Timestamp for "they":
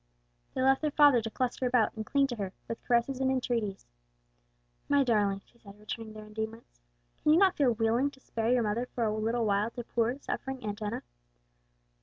0.55-0.63